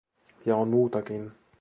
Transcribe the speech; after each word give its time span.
Ja 0.45 0.55
on 0.57 0.67
muutakin. 0.69 1.31